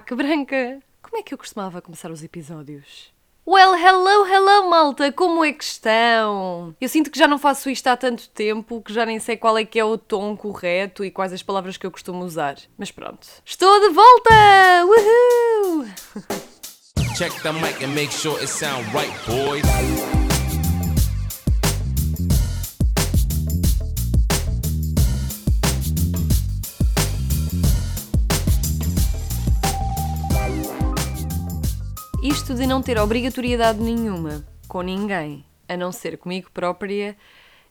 [0.00, 0.80] que branca!
[1.02, 3.14] Como é que eu costumava começar os episódios?
[3.48, 5.12] Well, hello, hello, malta!
[5.12, 6.74] Como é que estão?
[6.80, 9.56] Eu sinto que já não faço isto há tanto tempo que já nem sei qual
[9.56, 12.56] é que é o tom correto e quais as palavras que eu costumo usar.
[12.76, 13.26] Mas pronto.
[13.44, 14.84] Estou de volta!
[14.84, 15.86] Uhul!
[17.16, 20.25] Check the mic and make sure it sound right, boys.
[32.28, 37.16] Isto de não ter obrigatoriedade nenhuma com ninguém, a não ser comigo própria,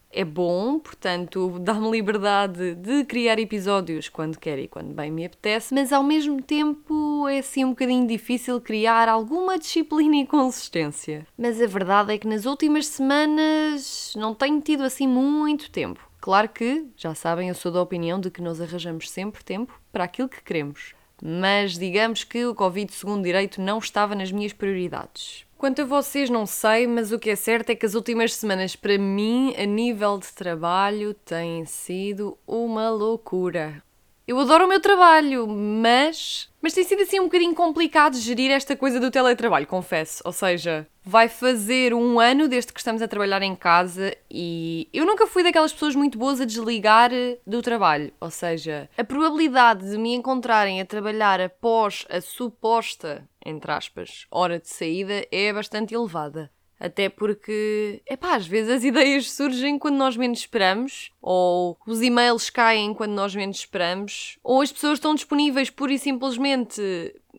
[0.10, 5.74] é bom, portanto, dá-me liberdade de criar episódios quando quer e quando bem me apetece,
[5.74, 11.28] mas ao mesmo tempo é assim um bocadinho difícil criar alguma disciplina e consistência.
[11.38, 16.00] Mas a verdade é que nas últimas semanas não tenho tido assim muito tempo.
[16.22, 20.06] Claro que, já sabem, eu sou da opinião de que nós arranjamos sempre tempo para
[20.06, 20.95] aquilo que queremos.
[21.22, 25.46] Mas digamos que o Covid, segundo direito, não estava nas minhas prioridades.
[25.58, 28.76] Quanto a vocês, não sei, mas o que é certo é que as últimas semanas,
[28.76, 33.82] para mim, a nível de trabalho, têm sido uma loucura.
[34.28, 36.50] Eu adoro o meu trabalho, mas.
[36.60, 40.24] Mas tem sido assim um bocadinho complicado gerir esta coisa do teletrabalho, confesso.
[40.26, 45.06] Ou seja, vai fazer um ano desde que estamos a trabalhar em casa e eu
[45.06, 47.12] nunca fui daquelas pessoas muito boas a desligar
[47.46, 48.12] do trabalho.
[48.20, 54.58] Ou seja, a probabilidade de me encontrarem a trabalhar após a suposta, entre aspas, hora
[54.58, 56.50] de saída é bastante elevada.
[56.86, 62.52] Até porque, epá, às vezes as ideias surgem quando nós menos esperamos, ou os e-mails
[62.52, 66.80] caem quando nós menos esperamos, ou as pessoas estão disponíveis pura e simplesmente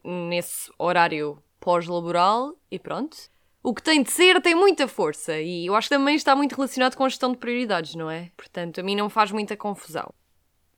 [0.03, 3.17] nesse horário pós-laboral e pronto.
[3.63, 6.57] O que tem de ser tem muita força e eu acho que também está muito
[6.57, 8.33] relacionado com a gestão de prioridades, não é?
[8.37, 10.13] Portanto, a mim não faz muita confusão.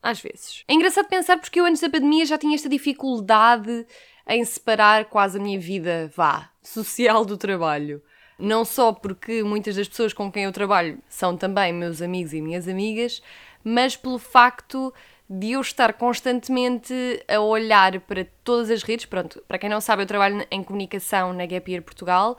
[0.02, 0.62] Às vezes.
[0.68, 3.86] É engraçado pensar porque eu antes da pandemia já tinha esta dificuldade
[4.26, 8.02] em separar quase a minha vida, vá, social do trabalho.
[8.38, 12.40] Não só porque muitas das pessoas com quem eu trabalho são também meus amigos e
[12.40, 13.20] minhas amigas,
[13.64, 14.94] mas pelo facto
[15.28, 16.94] de eu estar constantemente
[17.28, 19.04] a olhar para todas as redes.
[19.04, 22.38] Pronto, para quem não sabe, eu trabalho em comunicação na Gap Year Portugal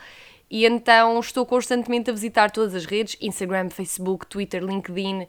[0.49, 5.27] e então estou constantemente a visitar todas as redes: Instagram, Facebook, Twitter, LinkedIn, uh,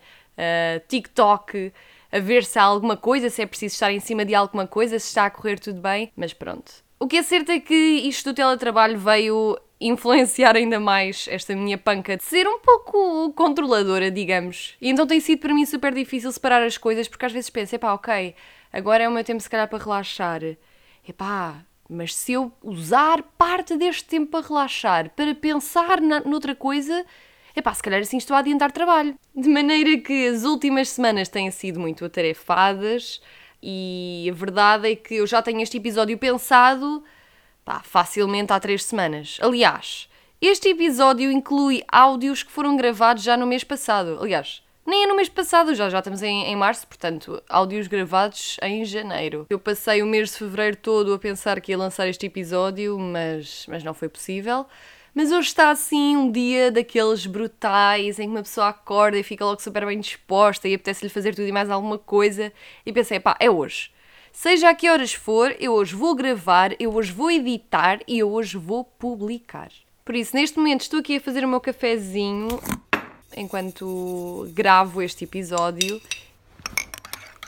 [0.89, 1.73] TikTok,
[2.11, 4.99] a ver se há alguma coisa, se é preciso estar em cima de alguma coisa,
[4.99, 6.11] se está a correr tudo bem.
[6.17, 6.73] Mas pronto.
[6.99, 11.79] O que é certo é que isto do teletrabalho veio influenciar ainda mais esta minha
[11.79, 14.77] panca de ser um pouco controladora, digamos.
[14.81, 17.75] E então tem sido para mim super difícil separar as coisas, porque às vezes penso,
[17.75, 18.35] epá, ok,
[18.73, 20.43] agora é o meu tempo se calhar para relaxar.
[21.09, 27.05] Epá, mas se eu usar parte deste tempo para relaxar, para pensar na, noutra coisa,
[27.57, 29.15] epá, se calhar assim estou a adiantar trabalho.
[29.35, 33.21] De maneira que as últimas semanas têm sido muito atarefadas
[33.63, 37.03] e a verdade é que eu já tenho este episódio pensado
[37.65, 39.39] pá, facilmente há três semanas.
[39.41, 40.09] Aliás,
[40.41, 44.19] este episódio inclui áudios que foram gravados já no mês passado.
[44.21, 48.57] Aliás, nem é no mês passado, já, já estamos em, em março, portanto, áudios gravados
[48.63, 49.47] em janeiro.
[49.51, 53.67] Eu passei o mês de fevereiro todo a pensar que ia lançar este episódio, mas,
[53.69, 54.67] mas não foi possível.
[55.15, 59.45] Mas hoje está assim um dia daqueles brutais em que uma pessoa acorda e fica
[59.45, 62.53] logo super bem disposta e apetece-lhe fazer tudo e mais alguma coisa.
[62.87, 63.91] E pensei, pá, é hoje.
[64.33, 68.31] Seja a que horas for, eu hoje vou gravar, eu hoje vou editar e eu
[68.31, 69.71] hoje vou publicar.
[70.05, 72.49] Por isso, neste momento estou aqui a fazer o meu cafezinho
[73.37, 76.01] enquanto gravo este episódio.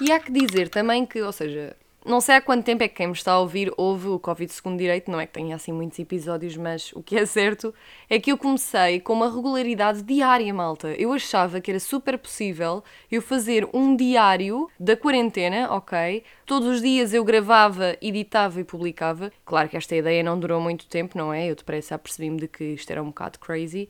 [0.00, 2.96] E há que dizer também que, ou seja, não sei há quanto tempo é que
[2.96, 5.72] quem me está a ouvir ouve o Covid segundo direito, não é que tenha assim
[5.72, 7.72] muitos episódios, mas o que é certo
[8.10, 10.88] é que eu comecei com uma regularidade diária, malta.
[10.98, 16.24] Eu achava que era super possível eu fazer um diário da quarentena, ok?
[16.44, 19.32] Todos os dias eu gravava, editava e publicava.
[19.44, 21.50] Claro que esta ideia não durou muito tempo, não é?
[21.50, 23.88] Eu depressa apercebi-me de que isto era um bocado crazy.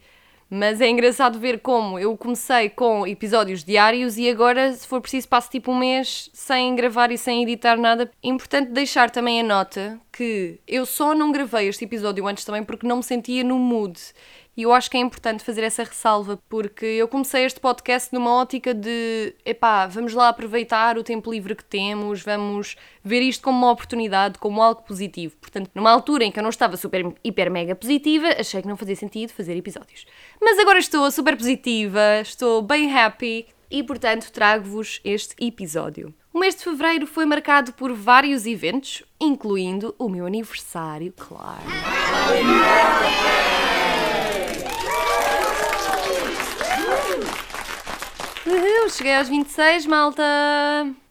[0.54, 5.26] Mas é engraçado ver como eu comecei com episódios diários e agora, se for preciso,
[5.26, 8.10] passo tipo um mês sem gravar e sem editar nada.
[8.22, 12.86] Importante deixar também a nota que eu só não gravei este episódio antes também porque
[12.86, 13.98] não me sentia no mood.
[14.54, 18.34] E eu acho que é importante fazer essa ressalva, porque eu comecei este podcast numa
[18.34, 23.56] ótica de epá, vamos lá aproveitar o tempo livre que temos, vamos ver isto como
[23.56, 25.34] uma oportunidade, como algo positivo.
[25.40, 28.76] Portanto, numa altura em que eu não estava super, hiper, mega positiva, achei que não
[28.76, 30.04] fazia sentido fazer episódios.
[30.38, 36.14] Mas agora estou super positiva, estou bem happy e, portanto, trago-vos este episódio.
[36.34, 41.60] O mês de fevereiro foi marcado por vários eventos, incluindo o meu aniversário, claro.
[48.46, 50.22] Uhul, cheguei aos 26, malta!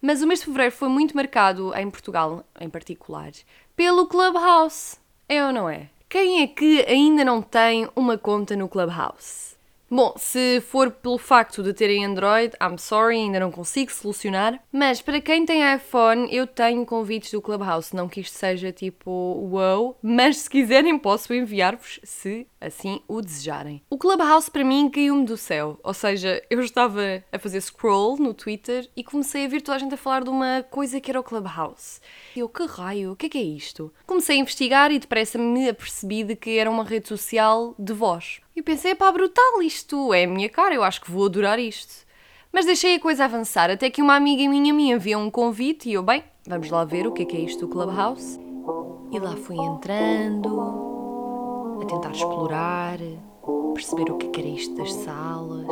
[0.02, 3.32] Mas o mês de fevereiro foi muito marcado, em Portugal em particular,
[3.76, 4.98] pelo Clubhouse.
[5.30, 5.88] É ou não é?
[6.10, 9.56] Quem é que ainda não tem uma conta no Clubhouse?
[9.94, 14.58] Bom, se for pelo facto de terem Android, I'm sorry, ainda não consigo solucionar.
[14.72, 17.94] Mas para quem tem iPhone, eu tenho convites do Clubhouse.
[17.94, 23.82] Não que isto seja tipo wow, mas se quiserem posso enviar-vos se assim o desejarem.
[23.90, 25.78] O Clubhouse para mim caiu-me do céu.
[25.84, 29.80] Ou seja, eu estava a fazer scroll no Twitter e comecei a ver toda a
[29.80, 32.00] gente a falar de uma coisa que era o Clubhouse.
[32.34, 33.92] E eu, que raio, o que é que é isto?
[34.06, 38.40] Comecei a investigar e depressa me apercebi de que era uma rede social de voz.
[38.62, 42.06] E pensei, pá, brutal, isto é a minha cara, eu acho que vou adorar isto.
[42.54, 45.94] Mas deixei a coisa avançar, até que uma amiga minha me enviou um convite e
[45.94, 48.40] eu, bem, vamos lá ver o que é que é isto do Clubhouse.
[49.12, 50.62] E lá fui entrando,
[51.82, 53.00] a tentar explorar,
[53.74, 55.66] perceber o que é era isto das salas.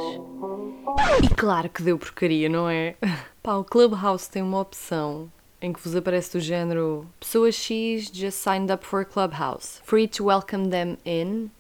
[1.24, 2.96] E claro que deu porcaria, não é?
[3.44, 5.32] Pá, o Clubhouse tem uma opção
[5.62, 9.80] em que vos aparece do género Pessoa X just signed up for Clubhouse.
[9.84, 11.52] Free to welcome them in.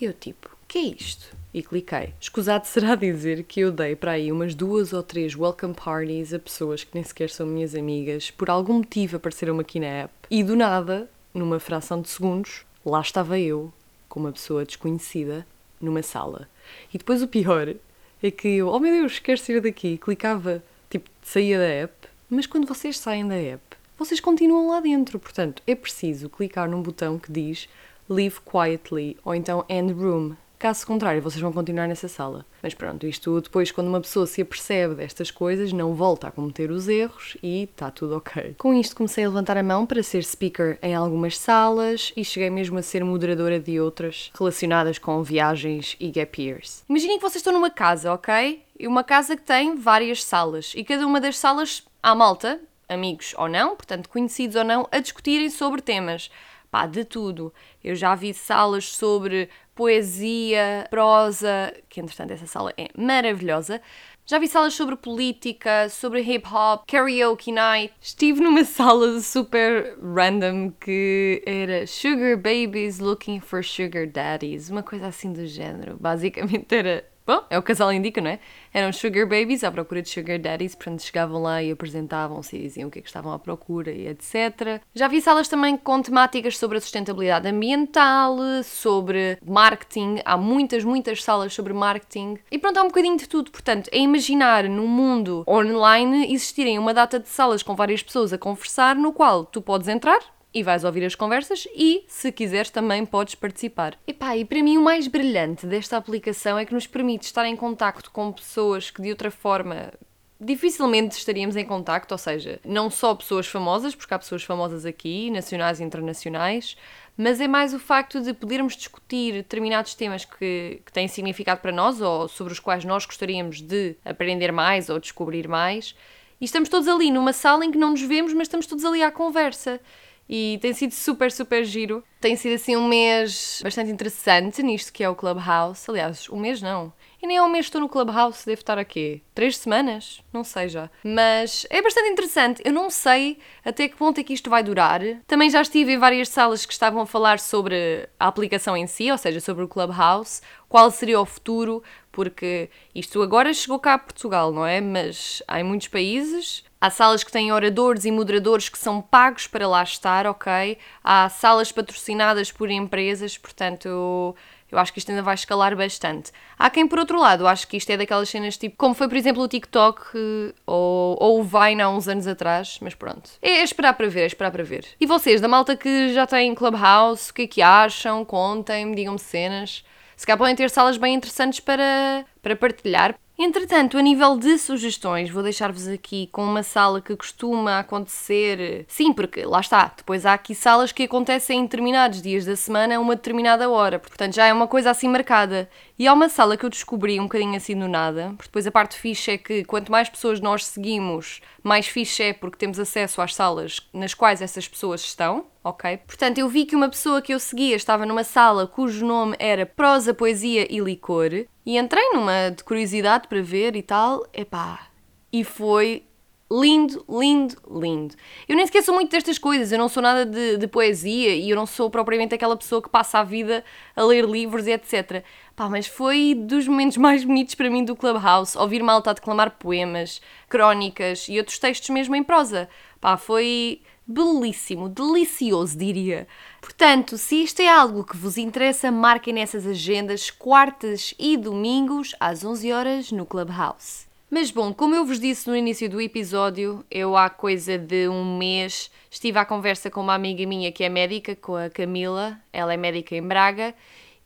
[0.00, 1.34] E eu tipo, que é isto?
[1.52, 2.12] E cliquei.
[2.20, 6.38] Escusado será dizer que eu dei para aí umas duas ou três welcome parties a
[6.38, 10.44] pessoas que nem sequer são minhas amigas, por algum motivo apareceram aqui na app, e
[10.44, 13.72] do nada, numa fração de segundos, lá estava eu,
[14.10, 15.46] com uma pessoa desconhecida,
[15.80, 16.46] numa sala.
[16.92, 17.74] E depois o pior
[18.22, 22.46] é que eu, oh meu Deus, quero sair daqui, clicava, tipo, saía da app, mas
[22.46, 23.62] quando vocês saem da app,
[23.98, 27.70] vocês continuam lá dentro, portanto, é preciso clicar num botão que diz
[28.06, 32.44] Leave Quietly ou então End Room, Caso contrário, vocês vão continuar nessa sala.
[32.60, 36.72] Mas pronto, isto depois, quando uma pessoa se apercebe destas coisas, não volta a cometer
[36.72, 38.56] os erros e está tudo ok.
[38.58, 42.50] Com isto, comecei a levantar a mão para ser speaker em algumas salas e cheguei
[42.50, 46.82] mesmo a ser moderadora de outras relacionadas com viagens e gap years.
[46.88, 48.60] Imaginem que vocês estão numa casa, ok?
[48.76, 53.32] E uma casa que tem várias salas e cada uma das salas há malta, amigos
[53.38, 56.28] ou não, portanto conhecidos ou não, a discutirem sobre temas
[56.70, 57.52] pá, de tudo.
[57.82, 63.80] Eu já vi salas sobre poesia, prosa, que entretanto essa sala é maravilhosa.
[64.26, 67.94] Já vi salas sobre política, sobre hip hop, karaoke night.
[68.02, 75.06] Estive numa sala super random que era Sugar Babies Looking for Sugar Daddies, uma coisa
[75.06, 75.96] assim do género.
[76.00, 78.38] Basicamente era Bom, é o casal indica, não é?
[78.72, 82.88] Eram sugar babies à procura de sugar daddies, portanto chegavam lá e apresentavam-se e diziam
[82.88, 84.80] o que é que estavam à procura e etc.
[84.94, 91.22] Já vi salas também com temáticas sobre a sustentabilidade ambiental, sobre marketing, há muitas, muitas
[91.22, 92.38] salas sobre marketing.
[92.50, 93.50] E pronto, há um bocadinho de tudo.
[93.50, 98.38] Portanto, é imaginar num mundo online existirem uma data de salas com várias pessoas a
[98.38, 100.20] conversar, no qual tu podes entrar,
[100.52, 103.98] e vais ouvir as conversas e, se quiseres, também podes participar.
[104.06, 107.56] Epá, e para mim o mais brilhante desta aplicação é que nos permite estar em
[107.56, 109.92] contacto com pessoas que de outra forma
[110.40, 115.30] dificilmente estaríamos em contacto, ou seja, não só pessoas famosas, porque há pessoas famosas aqui,
[115.30, 116.76] nacionais e internacionais,
[117.16, 121.72] mas é mais o facto de podermos discutir determinados temas que, que têm significado para
[121.72, 125.96] nós ou sobre os quais nós gostaríamos de aprender mais ou descobrir mais.
[126.40, 129.02] E estamos todos ali numa sala em que não nos vemos, mas estamos todos ali
[129.02, 129.80] à conversa
[130.28, 132.04] e tem sido super, super giro.
[132.20, 135.88] Tem sido assim um mês bastante interessante nisto que é o Clubhouse.
[135.88, 136.92] Aliás, um mês não.
[137.22, 139.22] E nem há um mês estou no Clubhouse, devo estar aqui.
[139.34, 140.20] Três semanas?
[140.32, 140.90] Não sei já.
[141.02, 142.62] Mas é bastante interessante.
[142.64, 145.00] Eu não sei até que ponto é que isto vai durar.
[145.26, 149.10] Também já estive em várias salas que estavam a falar sobre a aplicação em si,
[149.10, 153.98] ou seja, sobre o Clubhouse, qual seria o futuro, porque isto agora chegou cá a
[153.98, 154.80] Portugal, não é?
[154.80, 159.48] Mas há em muitos países Há salas que têm oradores e moderadores que são pagos
[159.48, 160.78] para lá estar, ok?
[161.02, 164.36] Há salas patrocinadas por empresas, portanto,
[164.70, 166.30] eu acho que isto ainda vai escalar bastante.
[166.56, 169.16] Há quem, por outro lado, acho que isto é daquelas cenas tipo, como foi, por
[169.16, 173.28] exemplo, o TikTok ou, ou o Vine há uns anos atrás, mas pronto.
[173.42, 174.86] É, é esperar para ver, é esperar para ver.
[175.00, 178.24] E vocês, da malta que já tem Clubhouse, o que é que acham?
[178.24, 179.84] Contem-me, digam-me cenas.
[180.16, 183.16] Se calhar podem ter salas bem interessantes para, para partilhar.
[183.40, 188.84] Entretanto, a nível de sugestões, vou deixar-vos aqui com uma sala que costuma acontecer.
[188.88, 192.96] Sim, porque lá está, depois há aqui salas que acontecem em determinados dias da semana
[192.96, 195.70] a uma determinada hora, portanto já é uma coisa assim marcada.
[195.96, 198.72] E há uma sala que eu descobri um bocadinho assim do nada, porque depois a
[198.72, 203.22] parte fixe é que quanto mais pessoas nós seguimos, mais fixe é porque temos acesso
[203.22, 205.98] às salas nas quais essas pessoas estão ok?
[206.06, 209.66] Portanto, eu vi que uma pessoa que eu seguia estava numa sala cujo nome era
[209.66, 214.88] Prosa, Poesia e Licor e entrei numa de curiosidade para ver e tal, epá,
[215.32, 216.08] e foi
[216.50, 218.14] lindo, lindo, lindo.
[218.48, 221.56] Eu nem sou muito destas coisas, eu não sou nada de, de, poesia e eu
[221.56, 223.62] não sou propriamente aquela pessoa que passa a vida
[223.94, 225.22] a ler livros e etc.
[225.54, 230.22] Pá, mas foi dos momentos mais bonitos para mim do Clubhouse, ouvir malta declamar poemas,
[230.48, 232.68] crónicas e outros textos mesmo em prosa.
[233.00, 236.26] Pá, foi belíssimo, delicioso, diria.
[236.62, 242.42] Portanto, se isto é algo que vos interessa, marquem nessas agendas quartas e domingos às
[242.42, 244.08] 11 horas no Clubhouse.
[244.30, 248.36] Mas bom, como eu vos disse no início do episódio, eu há coisa de um
[248.36, 252.72] mês estive à conversa com uma amiga minha que é médica, com a Camila, ela
[252.72, 253.74] é médica em Braga,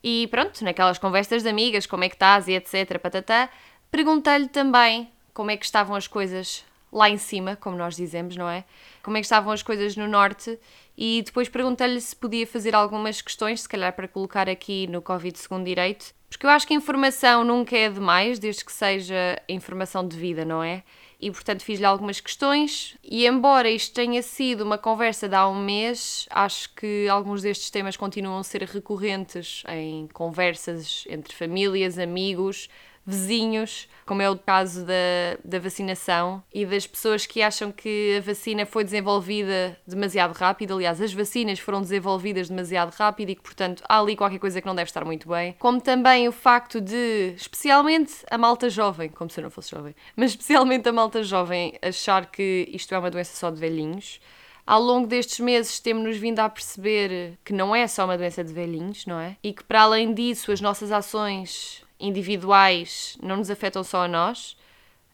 [0.03, 3.49] e pronto, naquelas conversas de amigas, como é que estás e etc, patatá,
[3.91, 8.49] perguntei-lhe também como é que estavam as coisas lá em cima, como nós dizemos, não
[8.49, 8.65] é?
[9.03, 10.59] Como é que estavam as coisas no norte
[10.97, 15.39] e depois perguntei-lhe se podia fazer algumas questões, se calhar para colocar aqui no Covid
[15.39, 20.17] segundo direito, porque eu acho que informação nunca é demais, desde que seja informação de
[20.17, 20.83] vida, não é?
[21.21, 25.63] E portanto fiz-lhe algumas questões, e embora isto tenha sido uma conversa de há um
[25.63, 32.69] mês, acho que alguns destes temas continuam a ser recorrentes em conversas entre famílias, amigos,
[33.07, 38.21] vizinhos, como é o caso da, da vacinação e das pessoas que acham que a
[38.21, 40.75] vacina foi desenvolvida demasiado rápido.
[40.75, 44.67] Aliás, as vacinas foram desenvolvidas demasiado rápido e que, portanto, há ali qualquer coisa que
[44.67, 45.55] não deve estar muito bem.
[45.59, 49.95] Como também o facto de, especialmente a malta jovem, como se eu não fosse jovem,
[50.17, 54.21] mas especialmente a malta jovem, achar que isto é uma doença só de velhinhos.
[54.65, 58.53] Ao longo destes meses temos-nos vindo a perceber que não é só uma doença de
[58.53, 59.37] velhinhos, não é?
[59.43, 64.53] E que para além disso as nossas ações individuais não nos afetam só a nós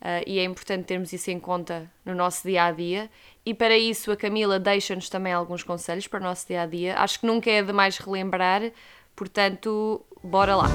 [0.00, 3.11] uh, e é importante termos isso em conta no nosso dia a dia.
[3.45, 6.97] E para isso a Camila deixa-nos também alguns conselhos para o nosso dia a dia.
[6.99, 8.62] Acho que nunca é demais relembrar,
[9.14, 10.68] portanto, bora lá!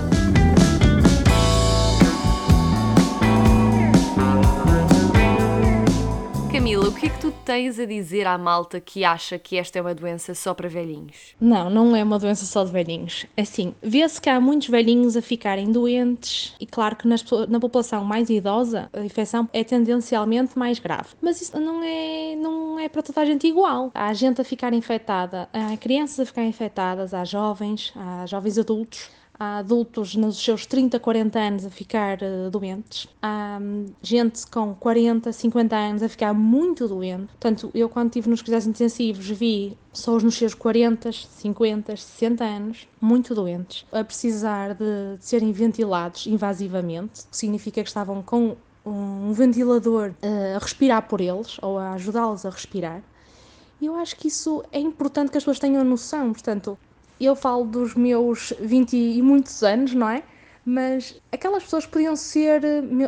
[6.63, 9.77] Camila, o que é que tu tens a dizer à malta que acha que esta
[9.77, 11.36] é uma doença só para velhinhos?
[11.38, 13.25] Não, não é uma doença só de velhinhos.
[13.36, 18.05] Assim, vê-se que há muitos velhinhos a ficarem doentes e claro que nas, na população
[18.05, 21.10] mais idosa a infecção é tendencialmente mais grave.
[21.22, 23.91] Mas isso não é, não é para toda a gente igual.
[23.93, 29.10] Há gente a ficar infectada, há crianças a ficar infectadas, há jovens, há jovens adultos
[29.44, 34.74] há adultos nos seus 30, 40 anos a ficar uh, doentes, há um, gente com
[34.74, 37.28] 40, 50 anos a ficar muito doente.
[37.28, 42.88] Portanto, eu quando estive nos cuidados intensivos vi pessoas nos seus 40, 50, 60 anos
[43.02, 48.56] muito doentes, a precisar de, de serem ventilados invasivamente, o que significa que estavam com
[48.86, 53.02] um ventilador uh, a respirar por eles ou a ajudá-los a respirar.
[53.82, 56.32] E eu acho que isso é importante que as pessoas tenham noção.
[56.32, 56.78] Portanto,
[57.25, 60.24] eu falo dos meus 20 e muitos anos, não é?
[60.65, 62.62] Mas aquelas pessoas podiam ser,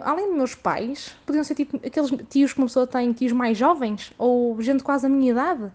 [0.03, 3.57] além de meus pais, podiam ser tipo aqueles tios que uma pessoa tem, tios mais
[3.57, 5.72] jovens, ou gente quase a minha idade.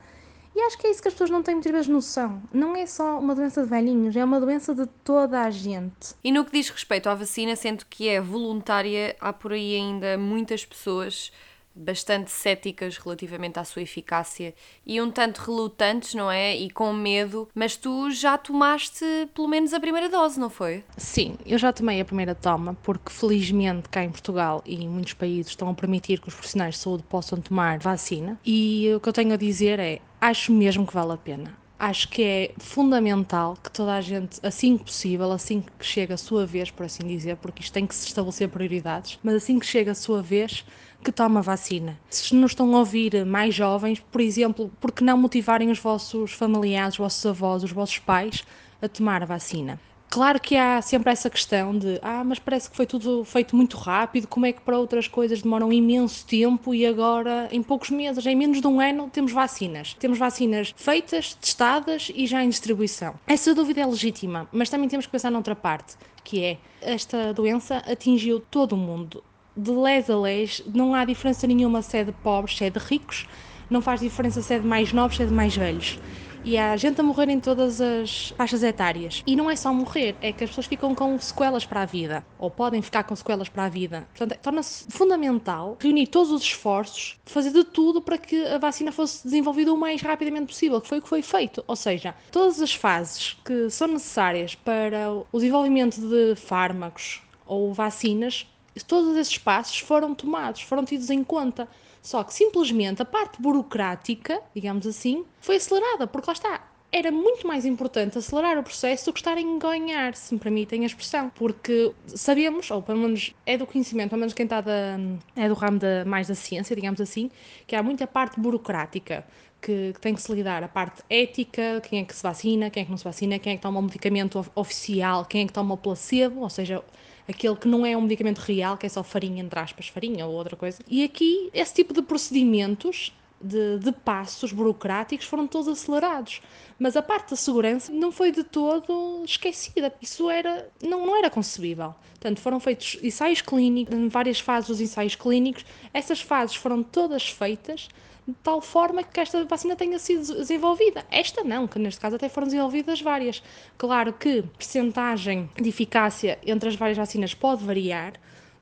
[0.55, 2.43] E acho que é isso que as pessoas não têm muitas vezes noção.
[2.53, 6.15] Não é só uma doença de velhinhos, é uma doença de toda a gente.
[6.23, 10.19] E no que diz respeito à vacina, sendo que é voluntária, há por aí ainda
[10.19, 11.33] muitas pessoas
[11.81, 14.55] bastante céticas relativamente à sua eficácia
[14.87, 16.57] e um tanto relutantes, não é?
[16.57, 20.85] E com medo, mas tu já tomaste pelo menos a primeira dose, não foi?
[20.97, 25.15] Sim, eu já tomei a primeira toma, porque felizmente cá em Portugal e em muitos
[25.15, 28.39] países estão a permitir que os profissionais de saúde possam tomar vacina.
[28.45, 31.59] E o que eu tenho a dizer é: acho mesmo que vale a pena.
[31.83, 36.19] Acho que é fundamental que toda a gente, assim que possível, assim que chega a
[36.19, 39.65] sua vez, por assim dizer, porque isto tem que se estabelecer prioridades, mas assim que
[39.65, 40.63] chega a sua vez,
[41.03, 41.99] que toma vacina.
[42.11, 46.33] Se nos estão a ouvir mais jovens, por exemplo, por que não motivarem os vossos
[46.33, 48.45] familiares, os vossos avós, os vossos pais
[48.83, 49.81] a tomar a vacina?
[50.11, 53.77] Claro que há sempre essa questão de ah, mas parece que foi tudo feito muito
[53.77, 58.27] rápido, como é que para outras coisas demoram imenso tempo e agora, em poucos meses,
[58.27, 59.95] em menos de um ano, temos vacinas.
[60.01, 63.15] Temos vacinas feitas, testadas e já em distribuição.
[63.25, 67.77] Essa dúvida é legítima, mas também temos que pensar noutra parte, que é esta doença
[67.77, 69.23] atingiu todo o mundo
[69.57, 72.81] de les a les, não há diferença nenhuma se é de pobres, se é de
[72.81, 73.29] ricos,
[73.69, 76.01] não faz diferença se é de mais novos, se é de mais velhos.
[76.43, 79.23] E há gente a morrer em todas as faixas etárias.
[79.27, 82.25] E não é só morrer, é que as pessoas ficam com sequelas para a vida,
[82.39, 84.07] ou podem ficar com sequelas para a vida.
[84.17, 89.25] Portanto, torna-se fundamental reunir todos os esforços, fazer de tudo para que a vacina fosse
[89.25, 91.63] desenvolvida o mais rapidamente possível, que foi o que foi feito.
[91.67, 98.47] Ou seja, todas as fases que são necessárias para o desenvolvimento de fármacos ou vacinas
[98.87, 101.69] todos esses passos foram tomados, foram tidos em conta.
[102.03, 106.61] Só que simplesmente a parte burocrática, digamos assim, foi acelerada, porque lá está.
[106.93, 110.83] era muito mais importante acelerar o processo do que estar a enganhar, se me permitem
[110.83, 114.99] a expressão, porque sabemos, ou pelo menos é do conhecimento, pelo menos quem está da,
[115.37, 117.31] é do ramo da, mais da ciência, digamos assim,
[117.67, 119.25] que há muita parte burocrática
[119.61, 122.83] que, que, tem que se lidar a parte ética, quem é que se vacina, quem
[122.83, 125.53] é que não se vacina, quem é que toma um medicamento oficial, quem é que
[125.53, 126.83] toma o placebo, ou seja,
[127.29, 130.35] aquele que não é um medicamento real, que é só farinha, entre aspas, farinha ou
[130.35, 130.79] outra coisa.
[130.89, 136.43] E aqui, esse tipo de procedimentos de, de, passos burocráticos foram todos acelerados.
[136.79, 139.93] Mas a parte da segurança não foi de todo esquecida.
[140.01, 141.95] Isso era, não, não era concebível.
[142.11, 145.65] Portanto, foram feitos ensaios clínicos, em várias fases dos ensaios clínicos.
[145.95, 147.89] Essas fases foram todas feitas
[148.31, 151.05] de tal forma que esta vacina tenha sido desenvolvida.
[151.11, 153.43] Esta não, que neste caso até foram desenvolvidas várias.
[153.77, 158.15] Claro que a percentagem de eficácia entre as várias vacinas pode variar,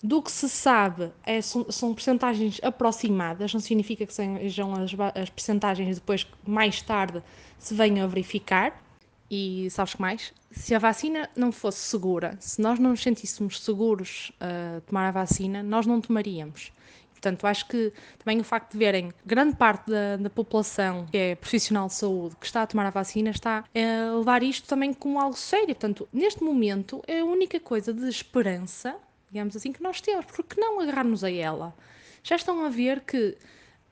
[0.02, 5.30] do que se sabe é, são, são percentagens aproximadas, não significa que sejam as, as
[5.30, 7.22] percentagens depois mais tarde
[7.58, 8.84] se venham a verificar.
[9.30, 10.32] E sabes que mais?
[10.50, 15.08] Se a vacina não fosse segura, se nós não nos sentíssemos seguros a uh, tomar
[15.08, 16.72] a vacina, nós não tomaríamos.
[17.20, 21.34] Portanto, acho que também o facto de verem grande parte da, da, população que é
[21.34, 25.20] profissional de saúde que está a tomar a vacina está a levar isto também como
[25.20, 25.75] algo sério.
[25.75, 28.96] Portanto, neste momento é a única coisa de esperança
[29.30, 30.26] digamos assim, que nós temos.
[30.26, 31.75] Porque não agarrar-nos a ela?
[32.22, 33.37] Já estão a ver que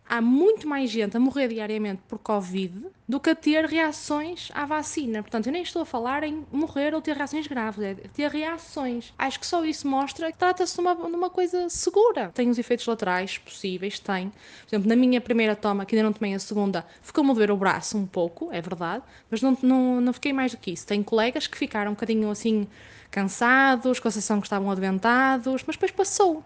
[0.09, 4.65] há muito mais gente a morrer diariamente por Covid do que a ter reações à
[4.65, 5.23] vacina.
[5.23, 9.13] Portanto, eu nem estou a falar em morrer ou ter reações graves, é ter reações.
[9.19, 12.31] Acho que só isso mostra que trata-se de uma, de uma coisa segura.
[12.35, 14.31] Tem os efeitos laterais possíveis, tem.
[14.31, 17.51] Por exemplo, na minha primeira toma, que ainda não tomei a segunda, ficou-me a doer
[17.51, 20.87] o braço um pouco, é verdade, mas não, não, não fiquei mais do que isso.
[20.87, 22.67] Tenho colegas que ficaram um bocadinho assim
[23.11, 26.45] cansados, com a sensação que estavam adventados, mas depois passou.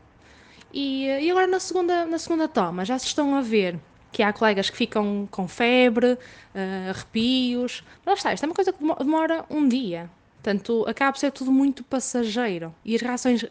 [0.72, 3.78] E, e agora na segunda, na segunda toma já se estão a ver
[4.12, 7.84] que há colegas que ficam com febre, uh, arrepios.
[8.04, 10.10] Mas lá está, isto é uma coisa que demora um dia.
[10.42, 12.74] Portanto, acaba por ser tudo muito passageiro.
[12.84, 13.48] E as reações uh,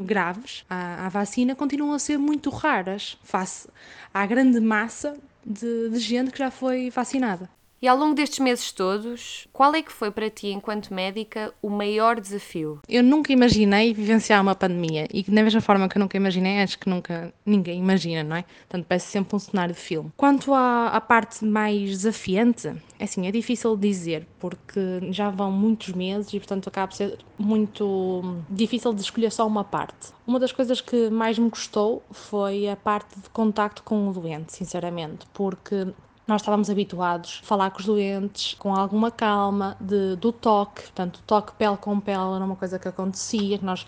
[0.00, 3.68] graves à, à, vacina continuam a ser muito raras face
[4.14, 7.50] à grande massa de, de gente que já foi vacinada.
[7.80, 11.70] E ao longo destes meses todos, qual é que foi para ti, enquanto médica, o
[11.70, 12.80] maior desafio?
[12.88, 16.76] Eu nunca imaginei vivenciar uma pandemia e da mesma forma que eu nunca imaginei, acho
[16.76, 18.42] que nunca ninguém imagina, não é?
[18.42, 20.12] Portanto, parece sempre um cenário de filme.
[20.16, 24.80] Quanto à, à parte mais desafiante, é assim, é difícil dizer, porque
[25.12, 29.62] já vão muitos meses e, portanto, acaba por ser muito difícil de escolher só uma
[29.62, 30.12] parte.
[30.26, 34.52] Uma das coisas que mais me custou foi a parte de contacto com o doente,
[34.52, 35.86] sinceramente, porque
[36.28, 41.22] nós estávamos habituados a falar com os doentes com alguma calma, de, do toque, portanto,
[41.26, 43.86] toque pele com pele era uma coisa que acontecia, que nós,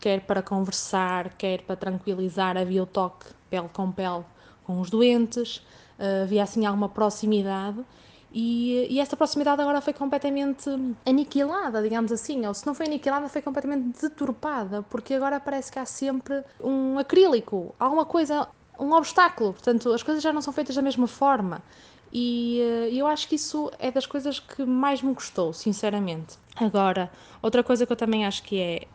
[0.00, 4.24] quer para conversar, quer para tranquilizar, havia o toque pele com pele
[4.64, 5.58] com os doentes,
[5.98, 7.78] uh, havia assim alguma proximidade.
[8.32, 10.68] E, e, essa proximidade agora foi completamente
[11.06, 15.78] aniquilada, digamos assim, ou se não foi aniquilada, foi completamente deturpada, porque agora parece que
[15.78, 19.52] há sempre um acrílico, alguma coisa um obstáculo.
[19.52, 21.62] Portanto, as coisas já não são feitas da mesma forma.
[22.12, 26.38] E uh, eu acho que isso é das coisas que mais me gostou, sinceramente.
[26.56, 27.10] Agora,
[27.42, 28.86] outra coisa que eu também acho que é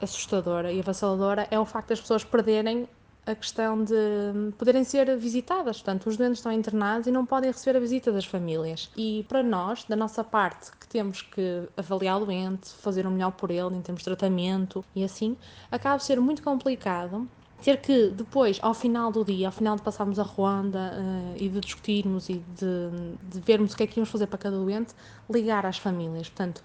[0.00, 2.88] assustadora e avassaladora é o facto das pessoas perderem
[3.26, 5.76] a questão de poderem ser visitadas.
[5.76, 8.90] Portanto, os doentes estão internados e não podem receber a visita das famílias.
[8.96, 13.32] E para nós, da nossa parte, que temos que avaliar o doente, fazer o melhor
[13.32, 15.36] por ele em termos de tratamento e assim,
[15.70, 17.28] acaba por ser muito complicado
[17.60, 21.48] ter que depois, ao final do dia, ao final de passarmos a ronda uh, e
[21.48, 24.94] de discutirmos e de, de, vermos o que é que íamos fazer para cada doente,
[25.28, 26.28] ligar às famílias.
[26.28, 26.62] Portanto,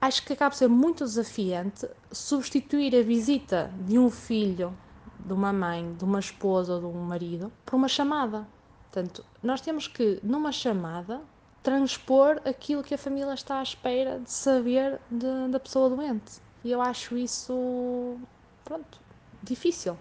[0.00, 4.72] acho que acaba por ser muito desafiante substituir a visita de um filho,
[5.18, 8.46] de uma mãe, de uma esposa ou de um marido por uma chamada.
[8.90, 11.20] Portanto, nós temos que, numa chamada,
[11.62, 16.40] transpor aquilo que a família está à espera de saber de, da pessoa doente.
[16.64, 18.18] E eu acho isso,
[18.64, 19.00] pronto,
[19.42, 19.96] difícil.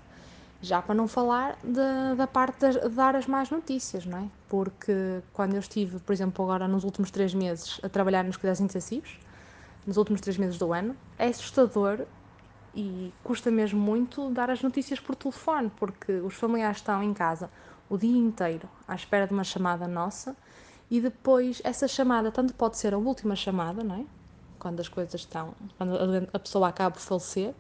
[0.61, 4.27] Já para não falar de, da parte de dar as más notícias, não é?
[4.49, 8.59] Porque quando eu estive, por exemplo, agora nos últimos três meses a trabalhar nos cuidados
[8.59, 9.17] intensivos,
[9.87, 12.05] nos últimos três meses do ano, é assustador
[12.75, 17.49] e custa mesmo muito dar as notícias por telefone, porque os familiares estão em casa
[17.89, 20.35] o dia inteiro à espera de uma chamada nossa
[20.91, 24.05] e depois essa chamada tanto pode ser a última chamada, não é?
[24.59, 27.53] Quando as coisas estão, quando a pessoa acaba por falecer,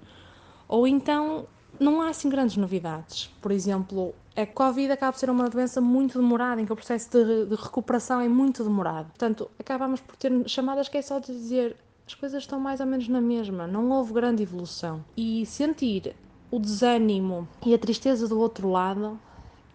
[0.67, 1.47] ou então
[1.79, 3.27] não há assim grandes novidades.
[3.41, 7.09] Por exemplo, a Covid acaba por ser uma doença muito demorada, em que o processo
[7.11, 9.07] de, de recuperação é muito demorado.
[9.07, 12.87] Portanto, acabamos por ter chamadas que é só de dizer as coisas estão mais ou
[12.87, 15.05] menos na mesma, não houve grande evolução.
[15.15, 16.15] E sentir
[16.49, 19.19] o desânimo e a tristeza do outro lado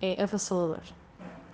[0.02, 0.82] é avassalador.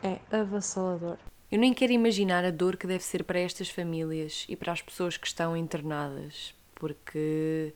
[0.03, 1.19] É avassalador.
[1.53, 4.81] Eu nem quero imaginar a dor que deve ser para estas famílias e para as
[4.81, 7.75] pessoas que estão internadas, porque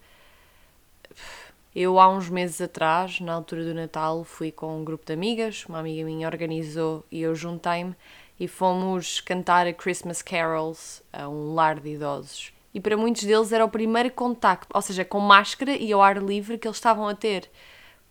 [1.75, 5.65] eu há uns meses atrás, na altura do Natal, fui com um grupo de amigas,
[5.67, 7.95] uma amiga minha organizou e eu juntei-me
[8.39, 12.53] e fomos cantar a Christmas carols a um lar de idosos.
[12.73, 16.17] E para muitos deles era o primeiro contacto, ou seja, com máscara e ao ar
[16.23, 17.49] livre que eles estavam a ter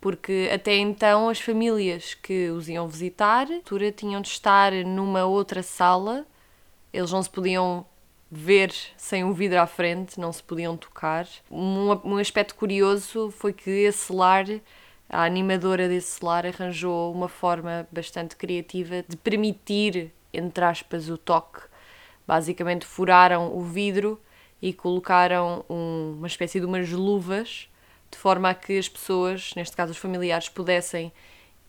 [0.04, 3.48] porque até então as famílias que os iam visitar
[3.96, 6.26] tinham de estar numa outra sala,
[6.92, 7.86] eles não se podiam
[8.36, 11.28] ver sem o vidro à frente, não se podiam tocar.
[11.52, 14.46] Um, um aspecto curioso foi que esse lar,
[15.10, 21.62] a animadora desse lar, arranjou uma forma bastante criativa de permitir, entre aspas, o toque.
[22.26, 24.20] Basicamente furaram o vidro
[24.62, 27.70] e colocaram um, uma espécie de umas luvas
[28.10, 31.12] de forma a que as pessoas, neste caso os familiares, pudessem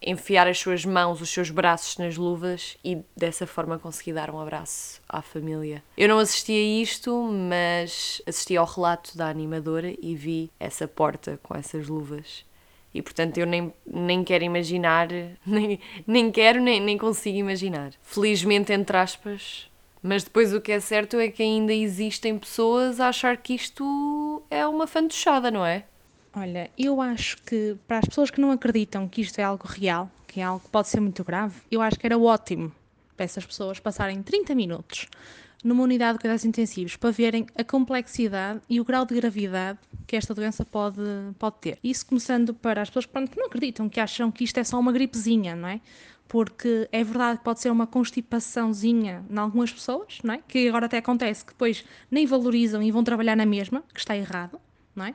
[0.05, 4.39] enfiar as suas mãos, os seus braços nas luvas e dessa forma conseguir dar um
[4.39, 5.83] abraço à família.
[5.97, 11.39] Eu não assisti a isto, mas assisti ao relato da animadora e vi essa porta
[11.43, 12.45] com essas luvas.
[12.93, 15.09] E portanto eu nem, nem quero imaginar,
[15.45, 17.93] nem, nem quero, nem, nem consigo imaginar.
[18.03, 19.69] Felizmente, entre aspas,
[20.03, 24.43] mas depois o que é certo é que ainda existem pessoas a achar que isto
[24.51, 25.85] é uma fantochada, não é?
[26.37, 30.11] Olha, eu acho que para as pessoas que não acreditam que isto é algo real,
[30.27, 32.73] que é algo que pode ser muito grave, eu acho que era ótimo
[33.17, 35.07] para essas pessoas passarem 30 minutos
[35.63, 40.17] numa unidade de cuidados intensivos para verem a complexidade e o grau de gravidade que
[40.17, 41.01] esta doença pode,
[41.39, 41.79] pode ter.
[41.83, 44.79] Isso começando para as pessoas pronto, que não acreditam, que acham que isto é só
[44.79, 45.81] uma gripezinha, não é?
[46.29, 50.41] Porque é verdade que pode ser uma constipaçãozinha em algumas pessoas, não é?
[50.47, 54.17] Que agora até acontece que depois nem valorizam e vão trabalhar na mesma, que está
[54.17, 54.61] errado,
[54.95, 55.15] não é?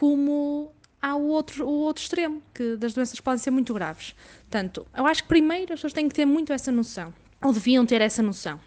[0.00, 4.14] Como há o outro, o outro extremo, que das doenças podem ser muito graves.
[4.48, 7.12] Portanto, eu acho que primeiro as pessoas têm que ter muito essa noção,
[7.44, 8.58] ou deviam ter essa noção,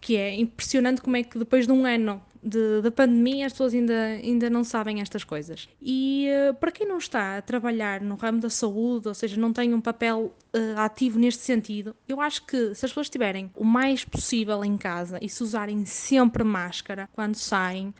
[0.00, 3.94] que é impressionante como é que depois de um ano de pandemia as pessoas ainda,
[3.94, 5.68] ainda não sabem estas coisas.
[5.80, 9.52] E uh, para quem não está a trabalhar no ramo da saúde, ou seja, não
[9.52, 13.64] tem um papel uh, ativo neste sentido, eu acho que se as pessoas estiverem o
[13.64, 17.94] mais possível em casa e se usarem sempre máscara quando saem,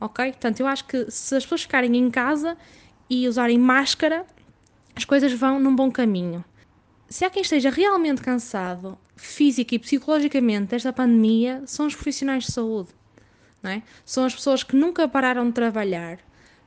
[0.00, 0.32] ok?
[0.32, 2.56] Portanto, eu acho que se as pessoas ficarem em casa
[3.08, 4.24] e usarem máscara,
[4.94, 6.44] as coisas vão num bom caminho.
[7.08, 12.52] Se há quem esteja realmente cansado, física e psicologicamente, desta pandemia, são os profissionais de
[12.52, 12.90] saúde.
[13.62, 13.82] Não é?
[14.04, 16.18] São as pessoas que nunca pararam de trabalhar,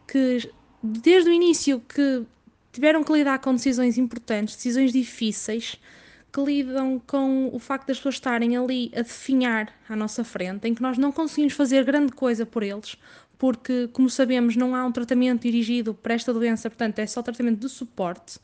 [0.08, 0.50] que
[0.82, 2.26] desde o início que
[2.72, 5.80] tiveram que lidar com decisões importantes, decisões difíceis,
[6.32, 10.74] que lidam com o facto das pessoas estarem ali a definhar à nossa frente, em
[10.74, 12.98] que nós não conseguimos fazer grande coisa por eles,
[13.38, 17.60] porque, como sabemos, não há um tratamento dirigido para esta doença, portanto, é só tratamento
[17.60, 18.40] de suporte.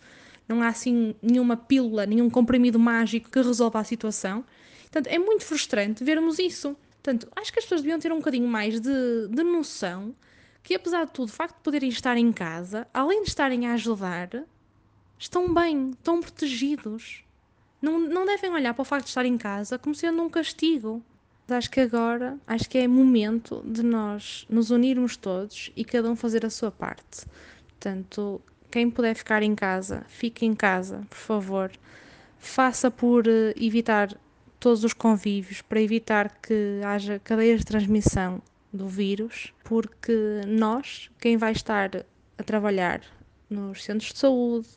[0.47, 4.43] Não há assim nenhuma pílula, nenhum comprimido mágico que resolva a situação.
[4.83, 6.75] Portanto, é muito frustrante vermos isso.
[7.01, 10.15] Portanto, acho que as pessoas deviam ter um bocadinho mais de, de noção
[10.61, 13.73] que, apesar de tudo, o facto de poderem estar em casa, além de estarem a
[13.73, 14.29] ajudar,
[15.17, 17.23] estão bem, estão protegidos.
[17.83, 21.03] Não, não devem olhar para o facto de estar em casa como sendo um castigo.
[21.49, 26.15] Acho que agora, acho que é momento de nós nos unirmos todos e cada um
[26.15, 27.25] fazer a sua parte.
[27.67, 28.41] Portanto,
[28.71, 31.71] quem puder ficar em casa, fique em casa, por favor.
[32.39, 34.17] Faça por eh, evitar
[34.61, 38.41] todos os convívios, para evitar que haja cadeias de transmissão
[38.71, 42.05] do vírus, porque nós, quem vai estar
[42.37, 43.01] a trabalhar
[43.49, 44.69] nos centros de saúde,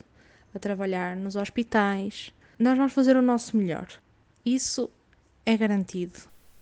[0.53, 3.87] a trabalhar nos hospitais, nós vamos fazer o nosso melhor.
[4.45, 4.89] Isso
[5.45, 6.19] é garantido.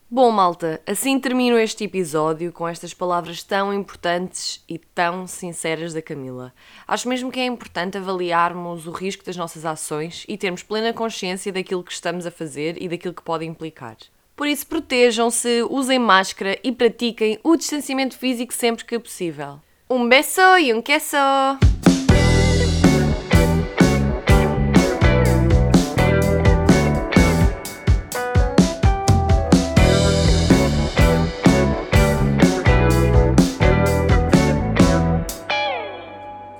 [0.09, 6.01] Bom, malta, assim termino este episódio com estas palavras tão importantes e tão sinceras da
[6.01, 6.53] Camila.
[6.87, 11.51] Acho mesmo que é importante avaliarmos o risco das nossas ações e termos plena consciência
[11.51, 13.97] daquilo que estamos a fazer e daquilo que pode implicar.
[14.35, 19.59] Por isso, protejam-se, usem máscara e pratiquem o distanciamento físico sempre que possível.
[19.89, 21.17] Um beijo e um queso!